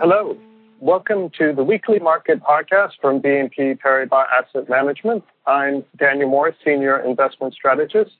[0.00, 0.36] Hello.
[0.80, 5.24] Welcome to the weekly market podcast from BNP Paribas Asset Management.
[5.46, 8.10] I'm Daniel Morris, Senior Investment Strategist.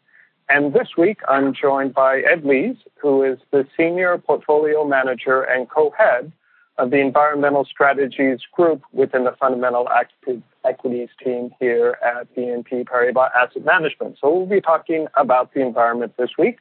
[0.49, 5.69] And this week I'm joined by Ed Lees, who is the Senior Portfolio Manager and
[5.69, 6.33] co-head
[6.79, 13.31] of the Environmental Strategies Group within the Fundamental Active Equities team here at BNP Paribas
[13.35, 14.19] Asset Management.
[14.21, 16.59] So we'll be talking about the environment this week.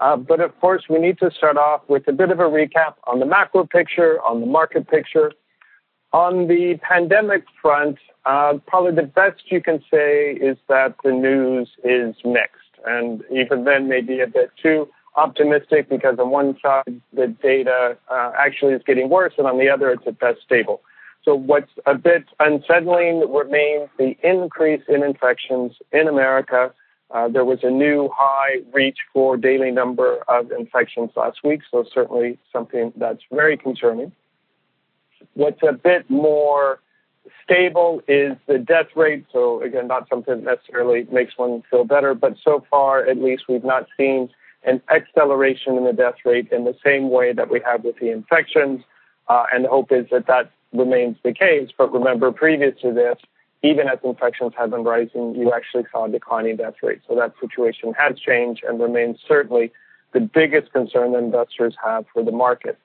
[0.00, 2.94] Uh, but of course, we need to start off with a bit of a recap
[3.06, 5.32] on the macro picture, on the market picture.
[6.12, 11.68] On the pandemic front, uh, probably the best you can say is that the news
[11.84, 12.54] is mixed.
[12.86, 18.32] And even then, maybe a bit too optimistic because on one side, the data uh,
[18.38, 20.80] actually is getting worse, and on the other, it's at best stable.
[21.24, 26.72] So what's a bit unsettling remains the increase in infections in America
[27.10, 31.84] uh, there was a new high reach for daily number of infections last week, so
[31.92, 34.12] certainly something that's very concerning.
[35.34, 36.80] What's a bit more
[37.44, 39.24] stable is the death rate.
[39.32, 43.44] So again, not something that necessarily makes one feel better, but so far at least
[43.48, 44.30] we've not seen
[44.64, 48.10] an acceleration in the death rate in the same way that we have with the
[48.10, 48.82] infections.
[49.28, 51.70] Uh, and the hope is that that remains the case.
[51.76, 53.18] But remember, previous to this,
[53.62, 57.00] even as infections have been rising, you actually saw a declining death rate.
[57.08, 59.72] So that situation has changed and remains certainly
[60.12, 62.78] the biggest concern that investors have for the market.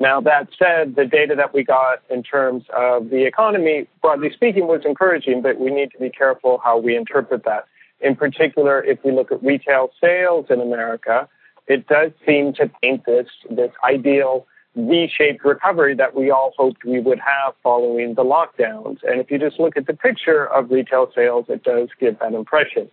[0.00, 4.66] Now, that said, the data that we got in terms of the economy, broadly speaking,
[4.66, 7.66] was encouraging, but we need to be careful how we interpret that.
[8.00, 11.28] In particular, if we look at retail sales in America,
[11.68, 17.00] it does seem to paint this, this ideal V-shaped recovery that we all hoped we
[17.00, 18.98] would have following the lockdowns.
[19.04, 22.34] And if you just look at the picture of retail sales, it does give that
[22.34, 22.90] impression.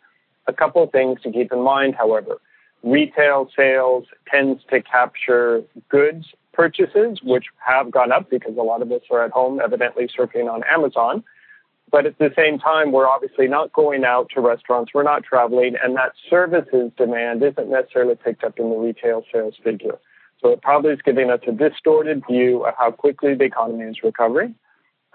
[0.47, 2.39] A couple of things to keep in mind, however.
[2.83, 8.91] Retail sales tends to capture goods purchases, which have gone up because a lot of
[8.91, 11.23] us are at home, evidently surfing on Amazon.
[11.91, 15.75] But at the same time, we're obviously not going out to restaurants, we're not traveling,
[15.81, 19.99] and that services demand isn't necessarily picked up in the retail sales figure.
[20.41, 23.97] So it probably is giving us a distorted view of how quickly the economy is
[24.03, 24.55] recovering.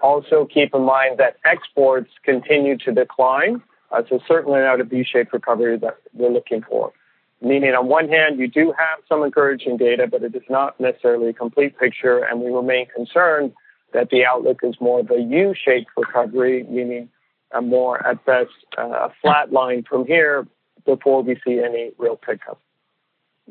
[0.01, 3.61] Also, keep in mind that exports continue to decline.
[3.91, 6.93] Uh, so certainly not a V-shaped recovery that we're looking for.
[7.41, 11.29] Meaning, on one hand, you do have some encouraging data, but it is not necessarily
[11.29, 13.53] a complete picture, and we remain concerned
[13.93, 17.09] that the outlook is more of a U-shaped recovery, meaning
[17.51, 20.47] a more, at best, uh, a flat line from here
[20.85, 22.59] before we see any real pickup.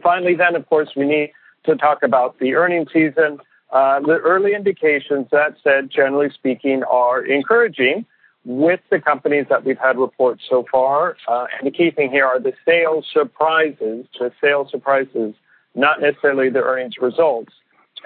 [0.02, 1.32] Finally, then, of course, we need
[1.66, 3.38] to talk about the earnings season.
[3.72, 8.06] Uh, the early indications, that said, generally speaking, are encouraging
[8.44, 11.16] with the companies that we've had reports so far.
[11.26, 15.34] Uh, and the key thing here are the sales surprises, the sales surprises,
[15.74, 17.52] not necessarily the earnings results.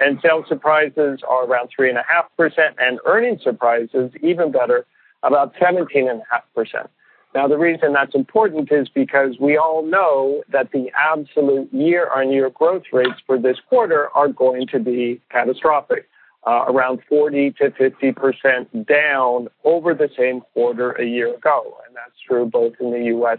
[0.00, 4.86] And sales surprises are around 3.5%, and earnings surprises, even better,
[5.22, 6.22] about 17.5%.
[7.34, 12.32] Now, the reason that's important is because we all know that the absolute year on
[12.32, 16.08] year growth rates for this quarter are going to be catastrophic,
[16.44, 21.76] uh, around 40 to 50% down over the same quarter a year ago.
[21.86, 23.38] And that's true both in the US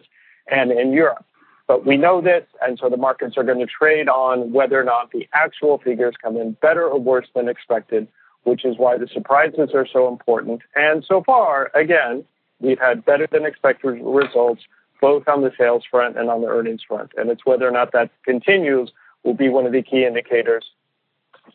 [0.50, 1.26] and in Europe.
[1.68, 4.84] But we know this, and so the markets are going to trade on whether or
[4.84, 8.08] not the actual figures come in better or worse than expected,
[8.44, 10.62] which is why the surprises are so important.
[10.76, 12.26] And so far, again,
[12.62, 14.62] We've had better than expected results
[15.02, 17.12] both on the sales front and on the earnings front.
[17.18, 18.92] And it's whether or not that continues
[19.24, 20.66] will be one of the key indicators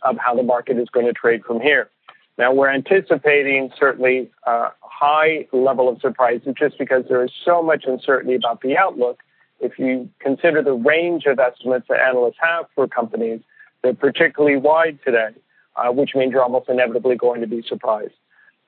[0.02, 1.88] of how the market is going to trade from here.
[2.38, 7.84] Now, we're anticipating certainly a high level of surprises just because there is so much
[7.86, 9.22] uncertainty about the outlook.
[9.60, 13.40] If you consider the range of estimates that analysts have for companies,
[13.82, 15.30] they're particularly wide today,
[15.76, 18.12] uh, which means you're almost inevitably going to be surprised.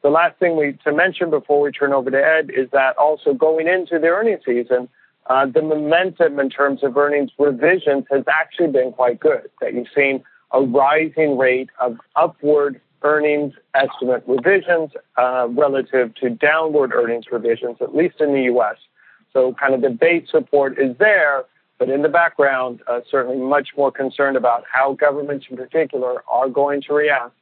[0.03, 3.35] The last thing we to mention before we turn over to Ed is that also
[3.35, 4.89] going into the earnings season,
[5.27, 9.51] uh, the momentum in terms of earnings revisions has actually been quite good.
[9.61, 10.23] That you've seen
[10.53, 17.94] a rising rate of upward earnings estimate revisions uh, relative to downward earnings revisions, at
[17.94, 18.77] least in the U.S.
[19.33, 21.44] So, kind of the base support is there,
[21.79, 26.49] but in the background, uh, certainly much more concerned about how governments in particular are
[26.49, 27.35] going to react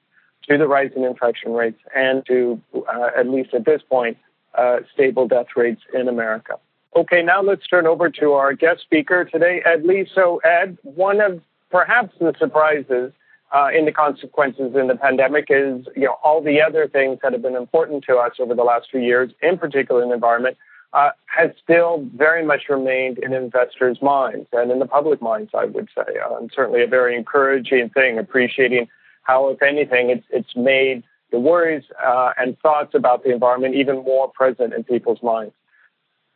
[0.49, 4.17] to the rise in infection rates and to, uh, at least at this point,
[4.55, 6.59] uh, stable death rates in America.
[6.95, 10.09] Okay, now let's turn over to our guest speaker today, Ed Lees.
[10.15, 13.13] So, Ed, one of perhaps the surprises
[13.53, 17.33] uh, in the consequences in the pandemic is, you know, all the other things that
[17.33, 20.57] have been important to us over the last few years, in particular in the environment,
[20.93, 25.67] uh, has still very much remained in investors' minds and in the public minds, I
[25.67, 26.19] would say.
[26.19, 28.89] Uh, and certainly a very encouraging thing, appreciating
[29.27, 31.03] how, if anything, it's, it's made
[31.33, 35.53] the worries uh, and thoughts about the environment even more present in people's minds.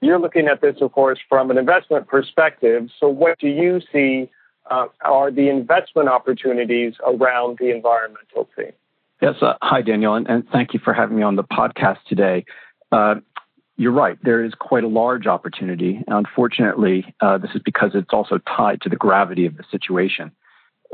[0.01, 2.89] You're looking at this, of course, from an investment perspective.
[2.99, 4.31] So, what do you see
[4.71, 8.73] uh, are the investment opportunities around the environmental theme?
[9.21, 9.35] Yes.
[9.43, 12.47] Uh, hi, Daniel, and, and, thank you for having me on the podcast today.
[12.91, 13.17] Uh,
[13.77, 14.17] you're right.
[14.23, 16.03] There is quite a large opportunity.
[16.09, 20.33] Unfortunately, uh, this is because it's also tied to the gravity of the situation.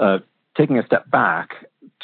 [0.01, 0.19] Uh,
[0.57, 1.51] taking a step back,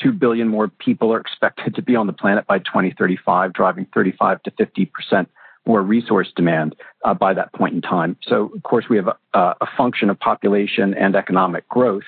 [0.01, 4.43] 2 billion more people are expected to be on the planet by 2035, driving 35
[4.45, 5.29] to 50 percent
[5.67, 6.75] more resource demand
[7.05, 8.17] uh, by that point in time.
[8.27, 12.03] So, of course, we have a, a function of population and economic growth,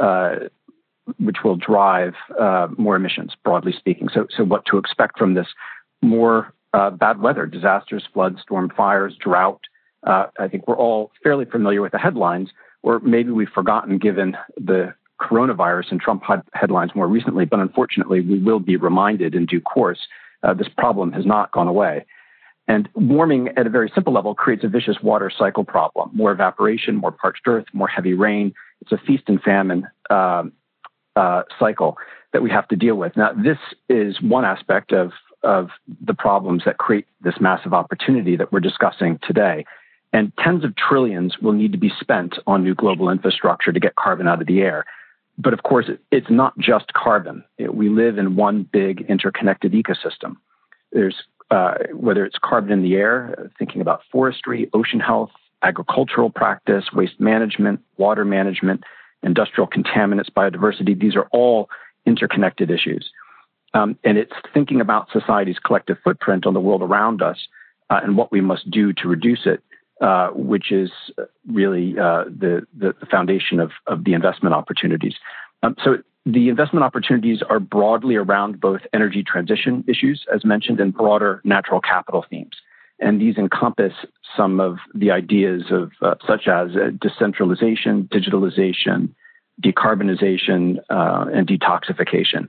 [0.00, 0.36] uh,
[1.18, 4.08] which will drive uh, more emissions, broadly speaking.
[4.12, 5.46] So, so what to expect from this?
[6.02, 9.60] More uh, bad weather, disasters, floods, storm fires, drought.
[10.06, 12.50] Uh, I think we're all fairly familiar with the headlines,
[12.82, 16.22] or maybe we've forgotten given the coronavirus and Trump
[16.52, 17.44] headlines more recently.
[17.44, 20.00] But unfortunately, we will be reminded in due course.
[20.42, 22.06] Uh, this problem has not gone away.
[22.66, 26.10] And warming at a very simple level creates a vicious water cycle problem.
[26.12, 28.54] More evaporation, more parched earth, more heavy rain.
[28.80, 30.44] It's a feast and famine uh,
[31.16, 31.98] uh, cycle
[32.32, 33.16] that we have to deal with.
[33.16, 33.58] Now, this
[33.88, 35.10] is one aspect of,
[35.42, 35.70] of
[36.00, 39.64] the problems that create this massive opportunity that we're discussing today.
[40.12, 43.96] And tens of trillions will need to be spent on new global infrastructure to get
[43.96, 44.84] carbon out of the air.
[45.42, 47.44] But of course, it's not just carbon.
[47.58, 50.36] We live in one big interconnected ecosystem.
[50.92, 51.16] There's
[51.50, 55.30] uh, whether it's carbon in the air, thinking about forestry, ocean health,
[55.62, 58.84] agricultural practice, waste management, water management,
[59.22, 60.98] industrial contaminants, biodiversity.
[60.98, 61.68] These are all
[62.06, 63.10] interconnected issues.
[63.72, 67.38] Um, and it's thinking about society's collective footprint on the world around us
[67.88, 69.62] uh, and what we must do to reduce it,
[70.00, 70.90] uh, which is
[71.46, 75.14] really uh, the, the, foundation of, of the investment opportunities.
[75.62, 80.94] Um, so the investment opportunities are broadly around both energy transition issues, as mentioned, and
[80.94, 82.56] broader natural capital themes.
[82.98, 83.92] And these encompass
[84.36, 89.10] some of the ideas of uh, such as uh, decentralization, digitalization,
[89.62, 92.48] decarbonization, uh, and detoxification.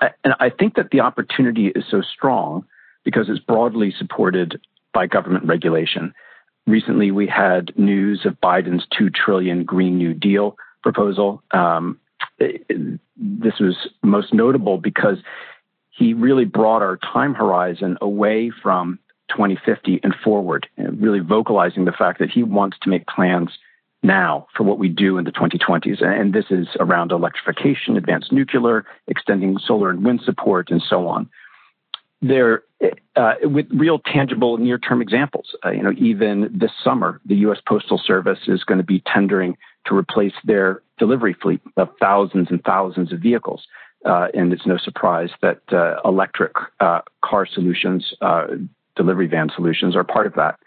[0.00, 2.66] And I think that the opportunity is so strong
[3.04, 4.60] because it's broadly supported
[4.92, 6.14] by government regulation.
[6.66, 11.98] Recently, we had news of Biden's two trillion Green New Deal proposal, um,
[12.38, 15.18] this was most notable because
[15.90, 18.98] he really brought our time horizon away from
[19.30, 23.50] 2050 and forward, really vocalizing the fact that he wants to make plans
[24.02, 26.04] now for what we do in the 2020s.
[26.04, 31.30] And this is around electrification, advanced nuclear, extending solar and wind support, and so on.
[32.20, 32.63] There,
[33.16, 35.54] uh, with real tangible near-term examples.
[35.64, 37.58] Uh, you know, even this summer, the U.S.
[37.66, 42.62] Postal Service is going to be tendering to replace their delivery fleet of thousands and
[42.64, 43.66] thousands of vehicles.
[44.04, 48.46] Uh, and it's no surprise that uh, electric uh, car solutions, uh,
[48.96, 50.58] delivery van solutions, are part of that.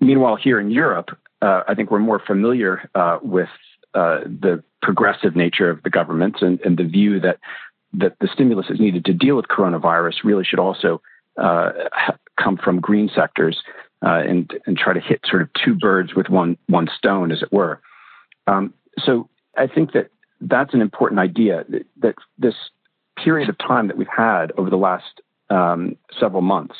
[0.00, 1.10] Meanwhile, here in Europe,
[1.42, 2.90] I think we're more familiar
[3.22, 3.48] with
[3.94, 7.38] the progressive nature of the government and, and, the view that
[7.92, 11.02] that the stimulus is needed to deal with coronavirus really should also
[11.40, 13.62] come from green sectors
[14.02, 17.52] and and try to hit sort of two birds with one one stone, as it
[17.52, 17.80] were.
[18.46, 20.10] Um, so I think that
[20.40, 22.54] that's an important idea that, that, this
[23.22, 26.76] period of time that we've had over the last um, several months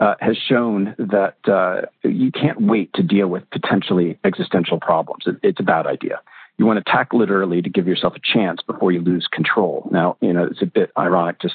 [0.00, 5.24] uh, has shown that uh, you can't wait to deal with potentially existential problems.
[5.26, 6.20] It, it's a bad idea.
[6.56, 9.88] You want to tackle it early to give yourself a chance before you lose control.
[9.90, 11.48] Now, you know, it's a bit ironic to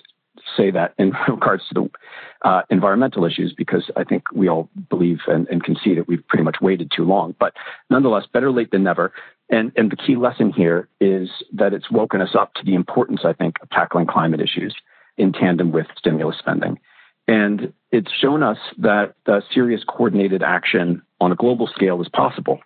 [0.56, 5.20] say that in regards to the uh, environmental issues because I think we all believe
[5.28, 7.36] and, and, can see that we've pretty much waited too long.
[7.40, 7.54] But
[7.90, 9.12] nonetheless, better late than never.
[9.50, 13.22] And, and the key lesson here is that it's woken us up to the importance,
[13.26, 14.76] I think, of tackling climate issues
[15.18, 16.80] in tandem with stimulus spending.
[17.28, 22.60] And it's shown us that uh, serious coordinated action on a global scale is possible.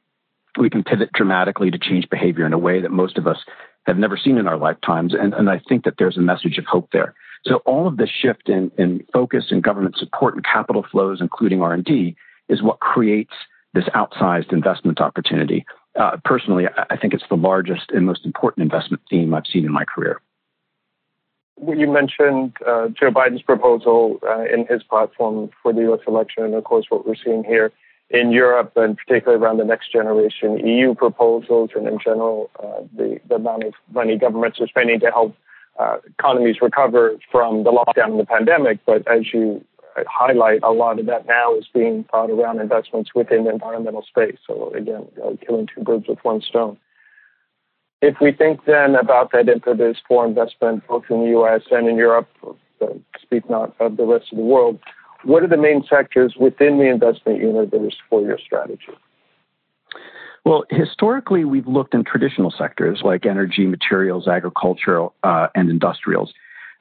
[0.57, 3.37] We can pivot dramatically to change behavior in a way that most of us
[3.85, 5.13] have never seen in our lifetimes.
[5.13, 7.15] And, and I think that there's a message of hope there.
[7.45, 11.62] So all of this shift in, in focus and government support and capital flows, including
[11.62, 12.15] R&D,
[12.50, 13.33] is what creates
[13.73, 15.65] this outsized investment opportunity.
[16.00, 19.71] Uh, personally, I think it's the largest and most important investment theme I've seen in
[19.71, 20.21] my career.
[21.62, 26.00] You mentioned uh, Joe Biden's proposal uh, in his platform for the U.S.
[26.07, 27.71] election, and of course, what we're seeing here
[28.09, 33.19] in Europe, and particularly around the next generation EU proposals, and in general, uh, the,
[33.27, 35.35] the amount of money governments are spending to help
[35.80, 38.80] uh, economies recover from the lockdown and the pandemic.
[38.86, 39.63] But as you
[40.08, 44.38] highlight, a lot of that now is being thought around investments within the environmental space.
[44.48, 46.77] So again, uh, killing two birds with one stone.
[48.01, 51.96] if we think then about that impetus for investment both in the US and in
[51.96, 52.27] Europe,
[53.22, 54.80] speak not of the rest of the world,
[55.24, 58.94] what are the main sectors within the investment universe for your strategy?
[60.45, 66.33] Well, historically, we've looked in traditional sectors like energy, materials, agriculture, uh, and industrials.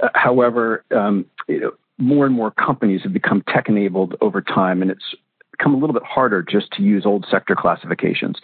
[0.02, 4.82] Uh, however, um, you know, more and more companies have become tech enabled over time,
[4.82, 5.14] and it's
[5.52, 8.38] become a little bit harder just to use old sector classifications.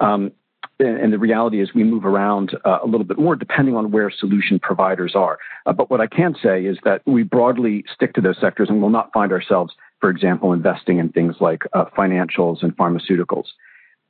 [0.00, 0.32] Um,
[0.80, 4.10] and the reality is we move around uh, a little bit more depending on where
[4.10, 5.38] solution providers are.
[5.66, 8.80] Uh, but what I can say is that we broadly stick to those sectors and
[8.80, 13.46] will not find ourselves, for example, investing in things like uh, financials and pharmaceuticals.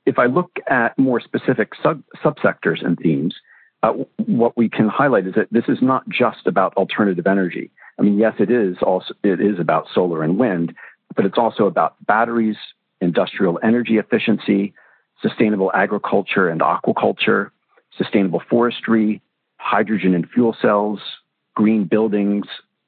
[0.09, 3.35] If I look at more specific sub- subsectors and themes,
[3.83, 3.93] uh,
[4.25, 7.71] what we can highlight is that this is not just about alternative energy.
[7.99, 10.75] I mean, yes, it is also it is about solar and wind,
[11.15, 12.57] but it's also about batteries,
[13.03, 14.73] industrial energy efficiency,
[15.21, 17.51] sustainable agriculture and aquaculture,
[17.99, 19.21] sustainable forestry,
[19.59, 21.01] hydrogen and fuel cells,
[21.55, 22.47] green buildings,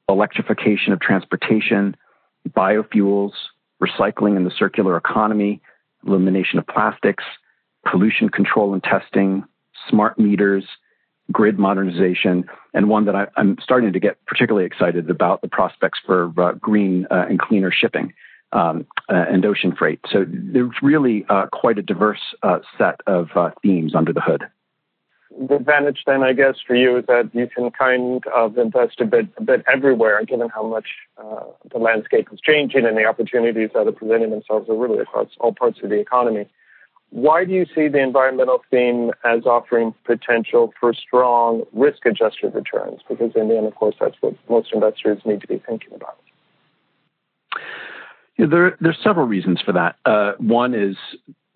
[0.09, 1.95] electrification of transportation,
[2.49, 3.33] biofuels,
[3.79, 5.61] recycling and the circular economy,
[6.05, 7.23] elimination of plastics,
[7.89, 9.43] pollution control and testing,
[9.89, 10.65] smart meters,
[11.31, 15.99] grid modernization, and one that I, am starting to get particularly excited about the prospects
[16.05, 18.13] for uh, green uh, and cleaner shipping
[18.51, 19.99] um, uh, and ocean freight.
[20.11, 24.43] So there's really uh, quite a diverse uh, set of uh, themes under the hood.
[25.39, 29.05] The advantage then, I guess, for you is that you can kind of invest a
[29.05, 33.69] bit, a bit everywhere, given how much uh, the landscape is changing and the opportunities
[33.73, 36.47] that are presenting themselves are really across all parts of the economy.
[37.11, 43.01] Why do you see the environmental theme as offering potential for strong risk-adjusted returns?
[43.07, 46.17] Because in the end, of course, that's what most investors need to be thinking about.
[48.37, 49.97] Yeah, there, there's several reasons for that.
[50.05, 50.95] Uh, one is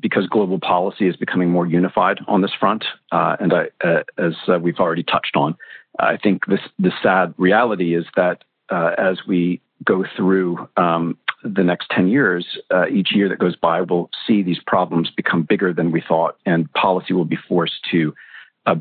[0.06, 4.36] because global policy is becoming more unified on this front, uh, and I, uh, as
[4.48, 5.56] uh, we've already touched on,
[6.00, 11.64] I think this the sad reality is that uh, as we go through um, the
[11.64, 15.74] next 10 years, uh, each year that goes by, we'll see these problems become bigger
[15.74, 18.14] than we thought, and policy will be forced to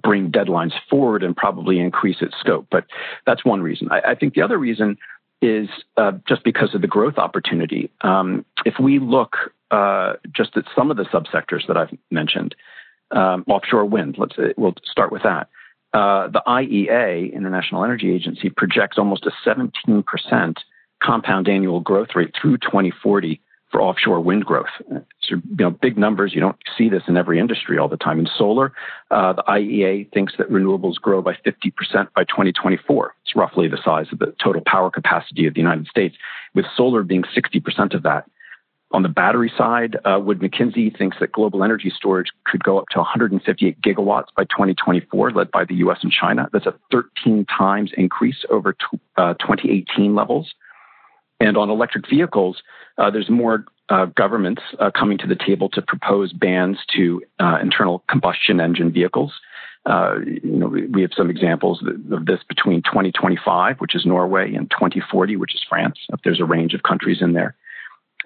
[0.03, 2.67] bring deadlines forward and probably increase its scope.
[2.71, 2.85] But
[3.25, 3.89] that's one reason.
[3.91, 4.99] I, I think the other reason
[5.41, 7.91] is uh, just because of the growth opportunity.
[8.03, 9.37] Um, if we look
[9.75, 12.55] uh, just at some of the subsectors that I've mentioned,
[13.11, 15.49] um, offshore wind, let's we'll start with that.
[15.93, 20.57] Uh, the IEA, International Energy Agency, projects almost a 17%
[21.03, 23.41] compound annual growth rate through 2040
[23.71, 24.69] for offshore wind growth.
[24.89, 26.33] So, you know, big numbers.
[26.33, 28.21] You don't see this in every industry all the time.
[28.21, 28.73] In solar,
[29.11, 31.73] uh, the IEA thinks that renewables grow by 50%
[32.15, 33.15] by 2024.
[33.25, 36.17] It's roughly the size of the total power capacity of the United States,
[36.55, 38.31] with solar being 60% of that.
[38.95, 42.87] On the battery side, uh, Wood Mackenzie thinks that global energy storage could go up
[42.93, 46.49] to 158 gigawatts by 2024, led by the US and China.
[46.53, 50.55] That's a 13 times increase over t- uh, 2018 levels.
[51.41, 52.63] And on electric vehicles,
[52.97, 57.59] uh, there's more uh, governments uh, coming to the table to propose bans to uh,
[57.61, 59.33] internal combustion engine vehicles.
[59.89, 61.83] You know, we have some examples
[62.13, 65.99] of this between 2025, which is Norway, and 2040, which is France.
[66.23, 67.57] There's a range of countries in there.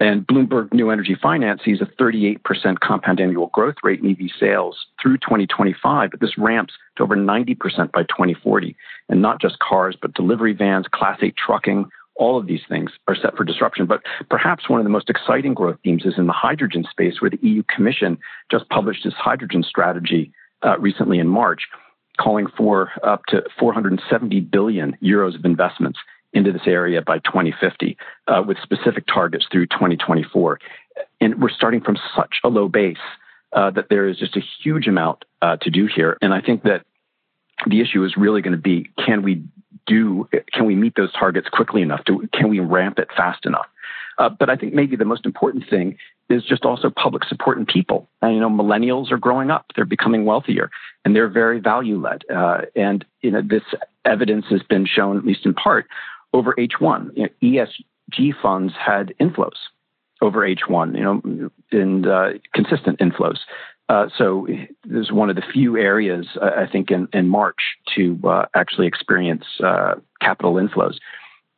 [0.00, 4.86] And Bloomberg New Energy Finance sees a 38% compound annual growth rate in EV sales
[5.02, 7.56] through 2025, but this ramps to over 90%
[7.90, 8.76] by 2040.
[9.08, 13.16] And not just cars, but delivery vans, Class 8 trucking, all of these things are
[13.16, 13.86] set for disruption.
[13.86, 17.30] But perhaps one of the most exciting growth themes is in the hydrogen space, where
[17.30, 18.18] the EU Commission
[18.50, 20.32] just published its hydrogen strategy
[20.64, 21.62] uh, recently in March,
[22.20, 25.98] calling for up to 470 billion euros of investments
[26.32, 30.58] into this area by 2050, uh, with specific targets through 2024.
[31.20, 32.96] And we're starting from such a low base
[33.52, 36.18] uh, that there is just a huge amount uh, to do here.
[36.20, 36.84] And I think that
[37.66, 39.42] the issue is really going to be can we
[39.86, 42.00] do can we meet those targets quickly enough?
[42.04, 43.66] Can we ramp it fast enough?
[44.18, 45.96] Uh, but I think maybe the most important thing
[46.28, 48.08] is just also public support and people.
[48.20, 50.70] And, you know, millennials are growing up; they're becoming wealthier,
[51.04, 52.22] and they're very value led.
[52.32, 53.62] Uh, and you know, this
[54.04, 55.86] evidence has been shown, at least in part,
[56.32, 57.10] over H1.
[57.16, 59.56] You know, ESG funds had inflows
[60.20, 63.38] over H1, you know, and uh, consistent inflows.
[63.88, 64.46] Uh, so
[64.84, 68.44] this is one of the few areas uh, I think in, in March to uh,
[68.54, 70.96] actually experience uh, capital inflows.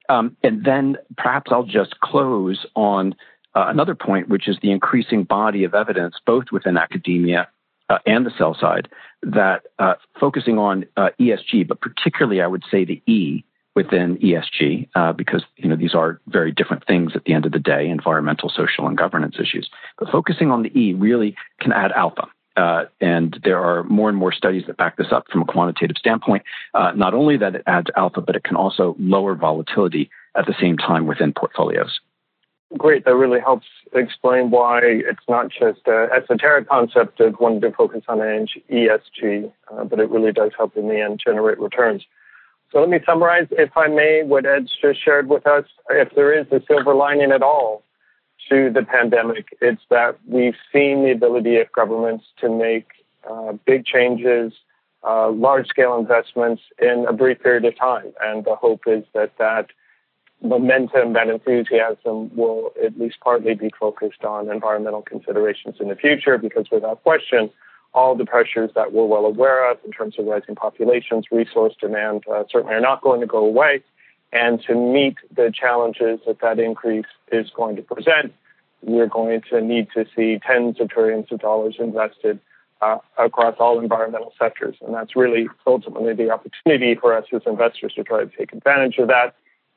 [0.09, 3.15] Um, and then perhaps I'll just close on
[3.55, 7.49] uh, another point, which is the increasing body of evidence, both within academia
[8.07, 8.89] and the sell side,
[9.23, 9.62] that
[10.21, 15.69] focusing on ESG, but particularly I would say the E, within ESG uh, because you
[15.69, 18.99] know these are very different things at the end of the day environmental social and
[18.99, 23.85] governance issues but focusing on the E really can add alpha Uh, and there are
[23.85, 26.43] more and more studies that back this up from a quantitative standpoint.
[26.75, 30.55] Uh, not only that it adds alpha, but it can also lower volatility at the
[30.61, 32.00] same time within portfolios.
[32.77, 33.05] Great.
[33.05, 38.03] That really helps explain why it's not just an esoteric concept of wanting to focus
[38.09, 42.05] on ESG, uh, but it really does help in the end generate returns.
[42.73, 45.65] So let me summarize, if I may, what Ed's just shared with us.
[45.91, 47.83] If there is a silver lining at all
[48.49, 52.87] to the pandemic, it's that we've seen the ability of governments to make
[53.29, 54.53] uh, big changes,
[55.07, 58.12] uh, large scale investments in a brief period of time.
[58.21, 59.71] And the hope is that that
[60.43, 66.39] momentum, that enthusiasm will at least partly be focused on environmental considerations in the future,
[66.39, 67.50] because without question,
[67.92, 72.25] all the pressures that we're well aware of in terms of rising populations, resource demand,
[72.32, 73.82] uh, certainly are not going to go away.
[74.32, 78.32] And to meet the challenges that that increase is going to present,
[78.82, 82.38] we're going to need to see tens of trillions of dollars invested
[82.80, 84.76] uh, across all environmental sectors.
[84.80, 88.99] And that's really ultimately the opportunity for us as investors to try to take advantage
[88.99, 89.35] of that.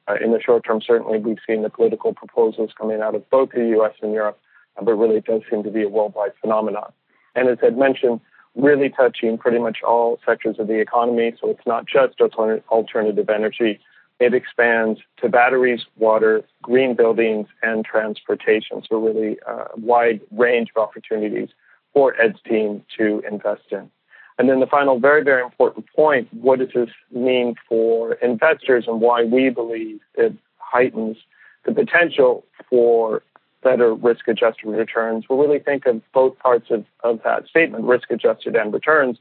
[0.07, 3.51] Uh, in the short term, certainly we've seen the political proposals coming out of both
[3.51, 4.37] the US and Europe,
[4.77, 6.91] uh, but really it does seem to be a worldwide phenomenon.
[7.35, 8.21] And as Ed mentioned,
[8.55, 11.33] really touching pretty much all sectors of the economy.
[11.39, 13.79] So it's not just alternative energy.
[14.19, 18.83] It expands to batteries, water, green buildings, and transportation.
[18.87, 21.49] So really a uh, wide range of opportunities
[21.93, 23.89] for Ed's team to invest in.
[24.37, 28.99] And then the final very, very important point, what does this mean for investors and
[28.99, 31.17] why we believe it heightens
[31.65, 33.21] the potential for
[33.63, 35.25] better risk adjusted returns?
[35.29, 39.17] We'll really think of both parts of, of that statement, risk adjusted and returns.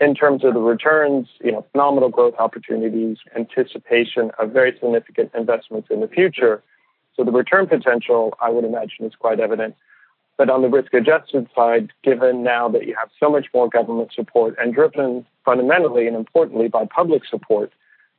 [0.00, 5.88] In terms of the returns, you know, phenomenal growth opportunities, anticipation of very significant investments
[5.90, 6.62] in the future.
[7.16, 9.76] So the return potential, I would imagine, is quite evident.
[10.38, 14.12] But on the risk adjusted side, given now that you have so much more government
[14.12, 17.70] support and driven fundamentally and importantly by public support,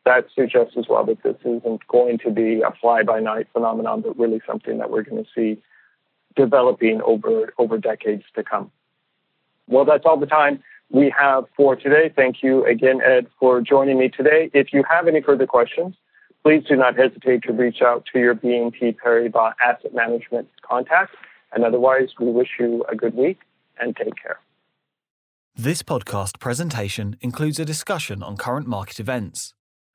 [0.05, 4.01] that suggests as well that this isn't going to be a fly by night phenomenon,
[4.01, 5.61] but really something that we're going to see
[6.35, 8.71] developing over, over decades to come.
[9.67, 12.11] Well, that's all the time we have for today.
[12.13, 14.49] Thank you again, Ed, for joining me today.
[14.53, 15.95] If you have any further questions,
[16.43, 21.15] please do not hesitate to reach out to your BNP Paribas Asset Management contact.
[21.53, 23.39] And otherwise, we wish you a good week
[23.79, 24.39] and take care.
[25.55, 29.53] This podcast presentation includes a discussion on current market events